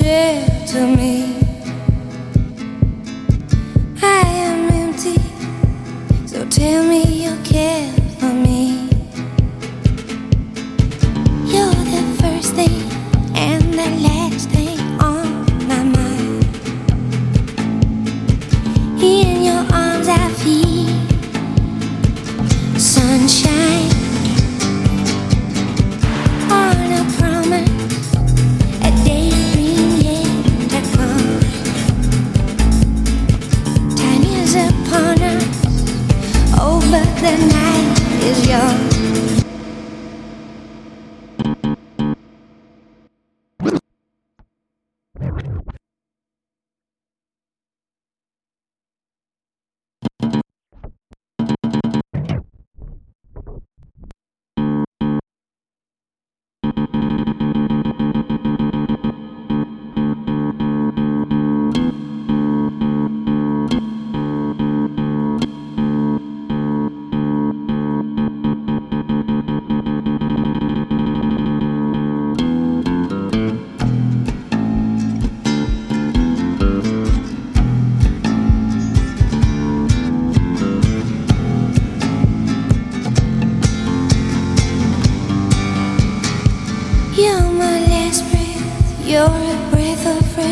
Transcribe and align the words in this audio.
air 0.00 0.46
to 0.66 0.86
me. 0.96 1.33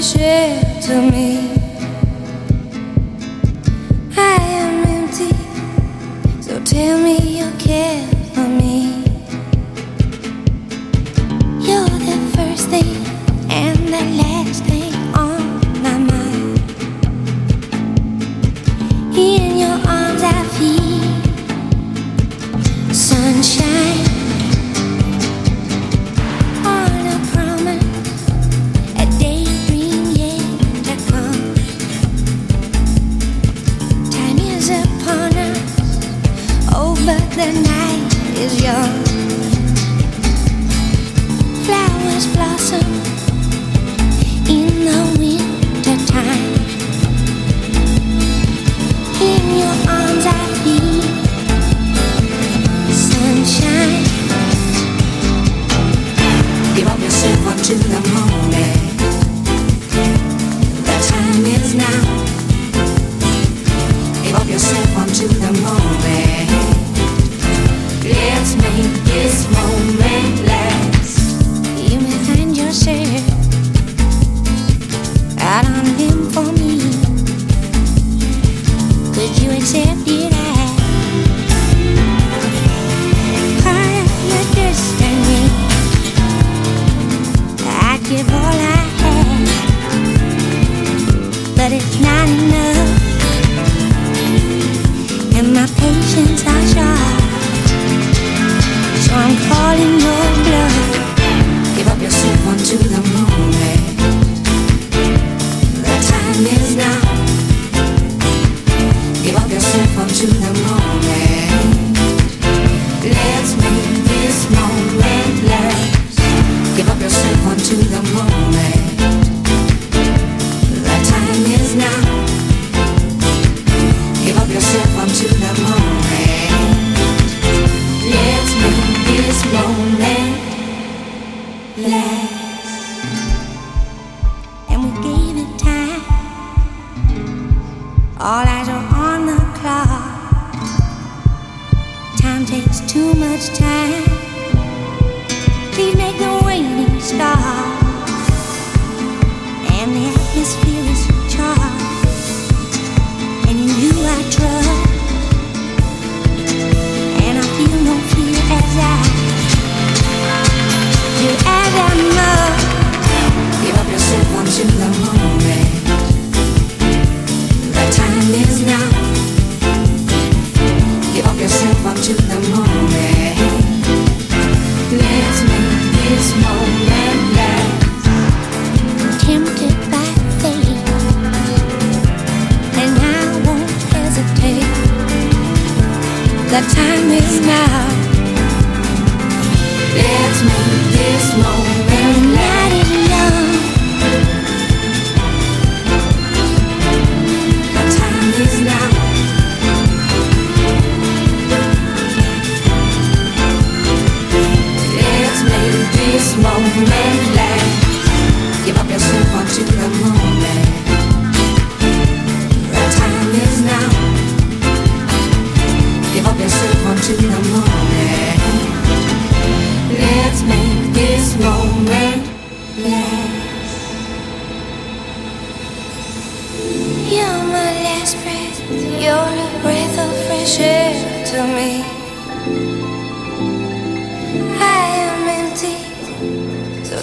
proteger. 0.02 0.71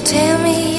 tell 0.10 0.40
me 0.42 0.79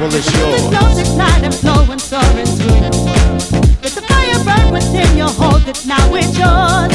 Well, 0.00 0.12
it's 0.12 0.26
yours. 0.38 0.62
The 0.62 0.68
flows 0.74 0.98
and 1.44 1.54
flow 1.54 1.92
and 1.92 2.00
soar 2.00 2.20
into 2.36 2.66
the 2.66 2.90
world. 3.04 3.42
Let 3.82 3.92
the 3.92 4.02
fire 4.02 4.40
burn 4.44 4.72
within 4.72 5.16
you, 5.16 5.26
hold 5.26 5.68
it, 5.68 5.86
now 5.86 6.14
it's 6.14 6.36
yours. 6.36 6.90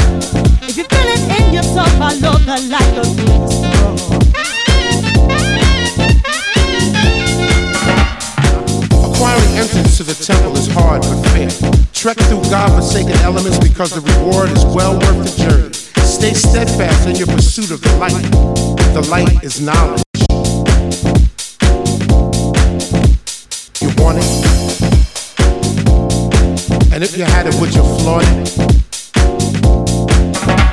If 0.62 0.76
you 0.76 0.84
feel 0.84 1.08
it 1.08 1.22
in 1.40 1.54
your 1.54 1.62
soul, 1.62 1.86
follow 1.96 2.36
the 2.44 2.58
light 2.68 2.98
of 2.98 3.16
this 3.16 3.60
Acquiring 9.04 9.54
entrance 9.56 9.96
to 9.96 10.02
the 10.04 10.14
temple 10.14 10.56
is 10.56 10.68
hard 10.68 11.02
but 11.02 11.22
fair. 11.32 11.50
Trek 11.92 12.18
through 12.28 12.42
God-forsaken 12.50 13.16
elements 13.22 13.58
because 13.58 13.92
the 13.92 14.02
reward 14.12 14.50
is 14.50 14.64
well 14.66 14.94
worth 14.94 15.24
the 15.24 15.32
journey. 15.42 15.72
Stay 16.04 16.34
steadfast 16.34 17.08
in 17.08 17.16
your 17.16 17.28
pursuit 17.28 17.70
of 17.70 17.80
the 17.80 17.96
light. 17.96 18.30
The 18.92 19.06
light 19.08 19.42
is 19.42 19.60
knowledge. 19.60 20.09
It? 24.08 24.50
And 26.92 27.04
if 27.04 27.16
you 27.16 27.24
had 27.24 27.46
it, 27.46 27.54
would 27.60 27.74
you 27.74 27.82
flaunt 28.00 28.24
it? 28.24 28.48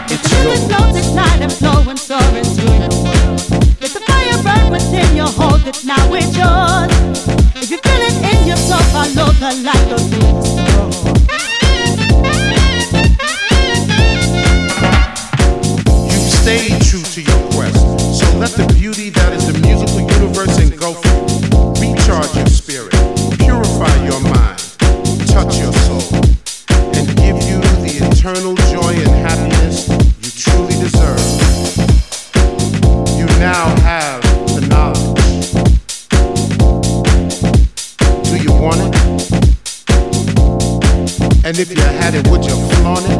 It's 0.09 0.27
yours. 0.33 0.63
flows 0.67 0.95
ignite 0.95 1.41
and 1.41 1.51
flow 1.51 1.89
and 1.89 1.99
soar 1.99 2.21
into 2.35 2.55
the 2.55 2.65
world. 2.67 2.93
Let 3.81 3.91
the 3.91 4.01
fire 4.07 4.39
burn 4.43 4.71
within 4.71 5.15
you, 5.15 5.25
hold 5.25 5.67
it, 5.67 5.83
now 5.85 6.13
it's 6.13 6.35
yours. 6.35 6.91
If 7.55 7.69
you 7.71 7.77
feel 7.77 8.01
it 8.09 8.15
in 8.31 8.47
your 8.47 8.57
soul, 8.57 8.83
follow 8.93 9.31
the 9.33 9.51
light 9.67 9.91
of 9.91 10.03
this 10.11 10.47
You've 16.11 16.31
stayed 16.41 16.81
true 16.81 17.03
to 17.15 17.21
your 17.21 17.41
quest, 17.51 17.79
so 18.19 18.25
let 18.37 18.51
the 18.51 18.65
beauty 18.73 19.09
And 41.57 41.71
if 41.71 41.75
you 41.75 41.83
had 41.83 42.13
it, 42.13 42.27
would 42.29 42.45
you 42.45 42.53
flaunt 42.75 43.09
it? 43.09 43.19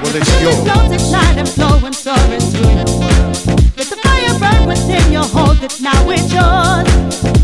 Well, 0.00 0.14
it's 0.14 0.40
yours. 0.40 0.60
ignite 0.92 1.38
and 1.38 1.48
flow 1.48 1.84
and 1.84 1.92
soar 1.92 2.14
into 2.32 2.56
the 2.56 2.86
world. 3.00 3.76
Let 3.76 3.88
the 3.88 3.96
fire 3.96 4.38
burn 4.38 4.68
within 4.68 5.10
you, 5.10 5.22
hold 5.22 5.60
it, 5.60 5.80
now 5.80 6.08
it's 6.08 6.32
yours. 6.32 6.86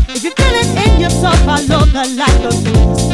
If 0.07 0.23
you 0.23 0.31
feel 0.31 0.55
it 0.55 0.87
in 0.87 1.01
your 1.01 1.09
soul, 1.09 1.35
follow 1.43 1.83
the 1.83 2.15
light 2.15 2.45
of 2.45 2.63
this. 2.63 3.06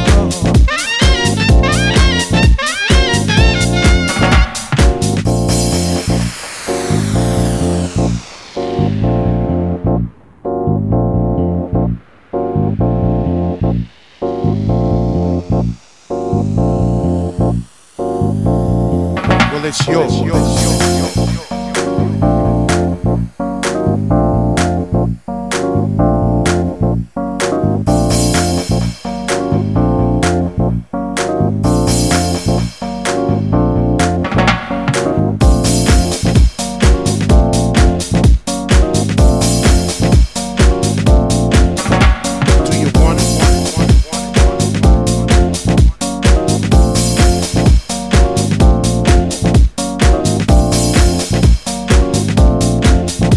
Well, 19.87 20.72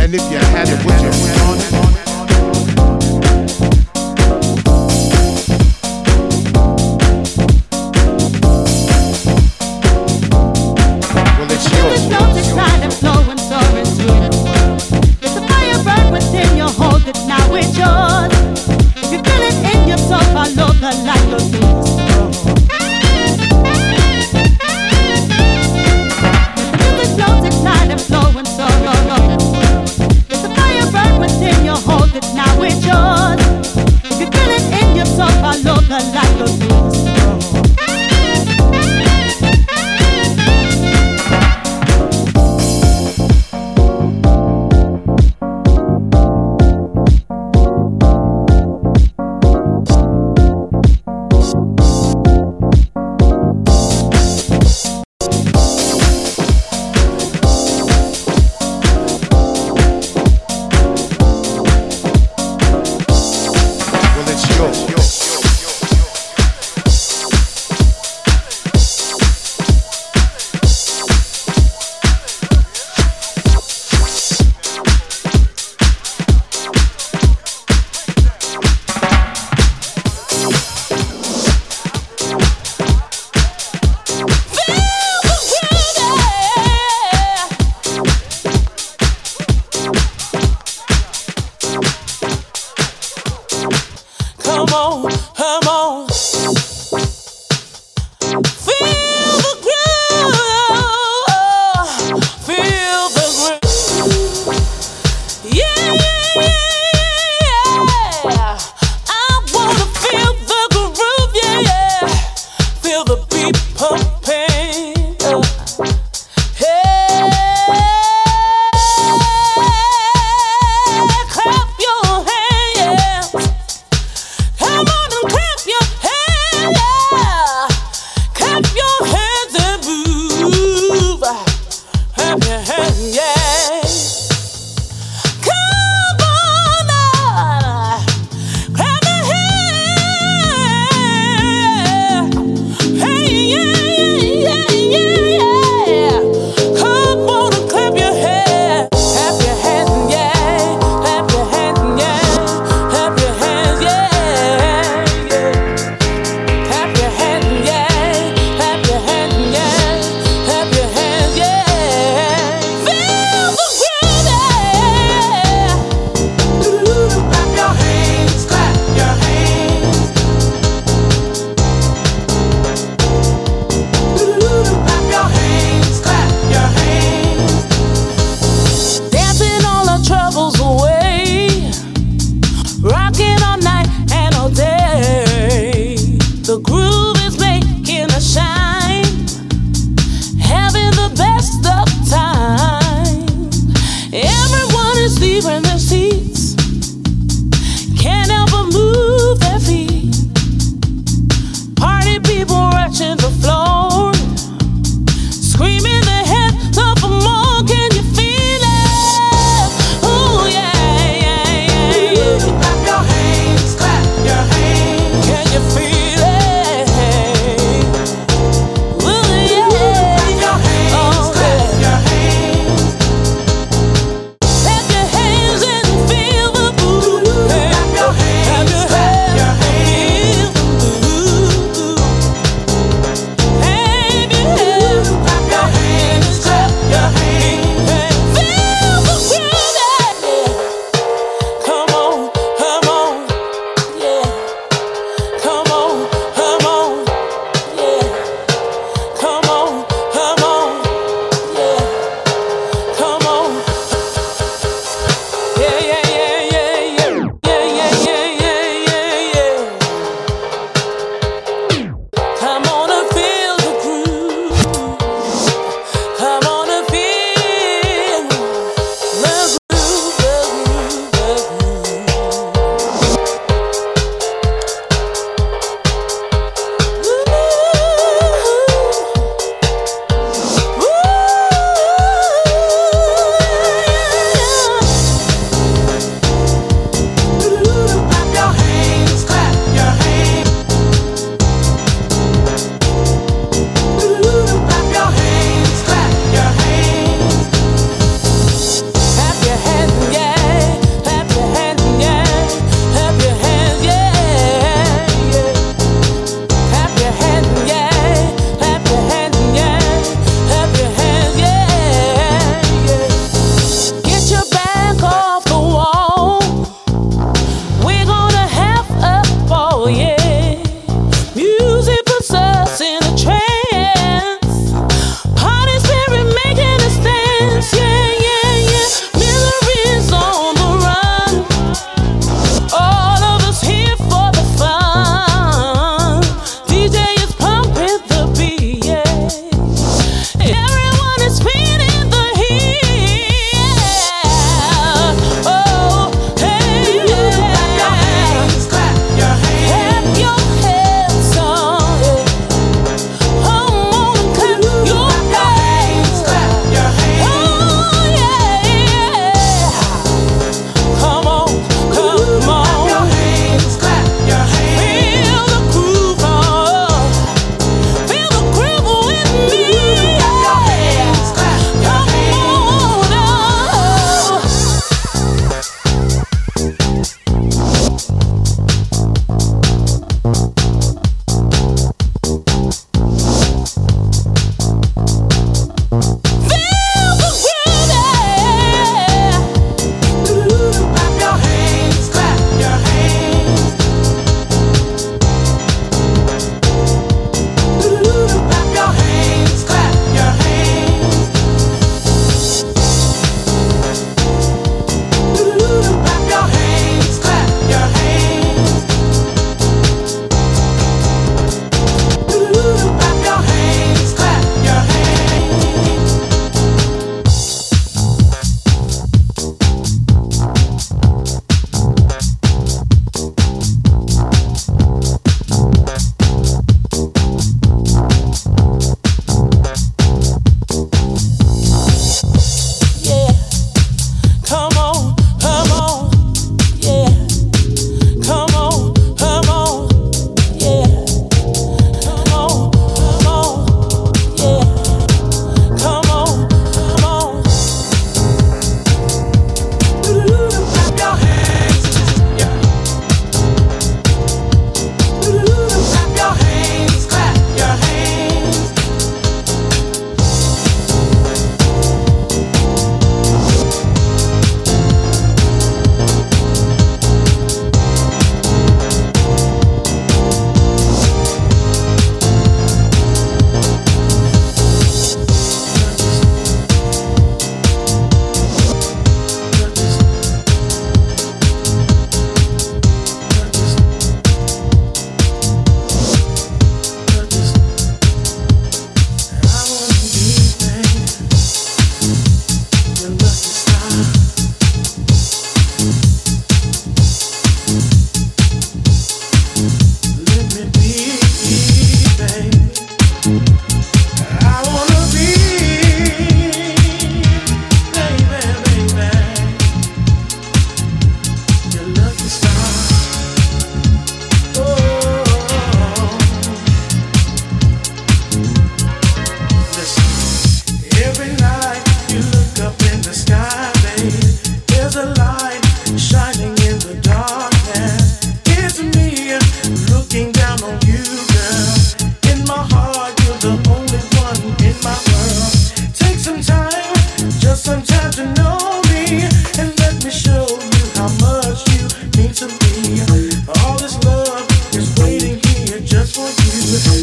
Come 0.09 1.85
on. 1.85 2.06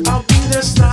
I'll 0.06 0.22
be 0.28 0.36
there. 0.52 0.93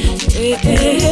Good. 0.00 1.09